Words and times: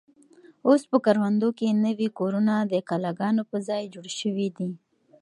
اوس 0.67 0.81
په 0.91 0.97
کروندو 1.05 1.49
کې 1.57 1.79
نوي 1.85 2.09
کورونه 2.19 2.53
د 2.71 2.73
کلاګانو 2.89 3.43
په 3.51 3.57
ځای 3.67 3.83
جوړ 3.93 4.05
شوي 4.19 4.47
دي. 4.57 4.69